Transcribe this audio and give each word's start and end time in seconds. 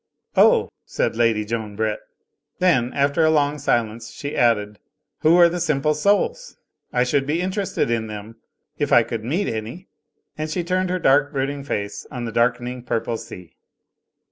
"Oh!" 0.35 0.71
said 0.83 1.15
Lady 1.15 1.45
Joan 1.45 1.75
Brett. 1.75 1.99
Then 2.57 2.91
after 2.93 3.23
a 3.23 3.29
long 3.29 3.59
silence, 3.59 4.09
she 4.09 4.35
added: 4.35 4.79
"Who 5.19 5.37
are 5.37 5.47
the 5.47 5.59
Simple 5.59 5.93
Souls? 5.93 6.57
I 6.91 7.03
should 7.03 7.27
be 7.27 7.39
interested 7.39 7.91
in 7.91 8.07
them, 8.07 8.37
if 8.79 8.91
I 8.91 9.03
could 9.03 9.23
meet 9.23 9.47
any." 9.47 9.89
And 10.39 10.49
she 10.49 10.63
turned 10.63 10.89
her 10.89 10.97
dark, 10.97 11.31
brooding 11.31 11.63
face 11.63 12.07
on 12.09 12.25
the 12.25 12.31
darkening 12.31 12.81
purple 12.81 13.15
sea. 13.15 13.53